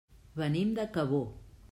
Venim 0.39 0.71
de 0.79 0.85
Cabó. 0.95 1.19